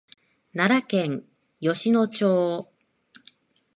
[0.53, 1.23] 奈良県
[1.61, 2.67] 吉野町